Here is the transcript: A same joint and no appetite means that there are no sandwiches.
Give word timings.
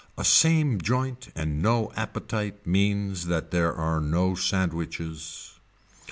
A 0.17 0.25
same 0.25 0.81
joint 0.81 1.27
and 1.35 1.61
no 1.61 1.91
appetite 1.95 2.65
means 2.65 3.27
that 3.27 3.51
there 3.51 3.71
are 3.71 4.01
no 4.01 4.33
sandwiches. 4.33 5.59